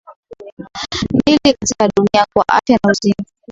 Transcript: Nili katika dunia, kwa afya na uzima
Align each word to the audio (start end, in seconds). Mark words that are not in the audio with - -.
Nili 1.25 1.39
katika 1.59 1.87
dunia, 1.97 2.25
kwa 2.33 2.45
afya 2.49 2.79
na 2.83 2.91
uzima 2.91 3.25